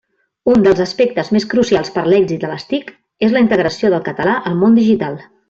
Un 0.51 0.63
dels 0.67 0.79
aspectes 0.85 1.29
més 1.35 1.45
crucials 1.51 1.91
per 1.97 2.05
l'èxit 2.13 2.41
de 2.45 2.49
les 2.53 2.65
TIC 2.73 2.91
és 3.29 3.37
la 3.37 3.45
integració 3.47 3.93
del 3.97 4.03
català 4.09 4.39
al 4.53 4.59
món 4.65 4.83
digital. 4.83 5.23